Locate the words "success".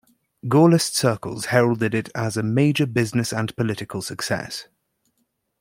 4.01-4.67